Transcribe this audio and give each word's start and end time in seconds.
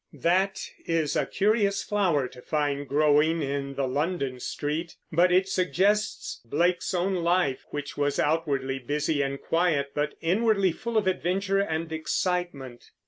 That 0.17 0.59
is 0.87 1.15
a 1.15 1.27
curious 1.27 1.83
flower 1.83 2.27
to 2.29 2.41
find 2.41 2.87
growing 2.89 3.43
in 3.43 3.75
the 3.75 3.87
London 3.87 4.39
street; 4.39 4.95
but 5.11 5.31
it 5.31 5.47
suggests 5.47 6.41
Blake's 6.43 6.95
own 6.95 7.17
life, 7.17 7.65
which 7.69 7.97
was 7.97 8.17
outwardly 8.19 8.79
busy 8.79 9.21
and 9.21 9.39
quiet, 9.39 9.91
but 9.93 10.15
inwardly 10.19 10.71
full 10.71 10.97
of 10.97 11.05
adventure 11.05 11.59
and 11.59 11.91
excitement. 11.93 12.89